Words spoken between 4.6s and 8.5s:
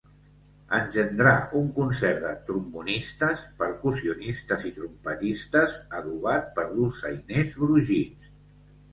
i trompetistes, adobat per dolçainers brogits.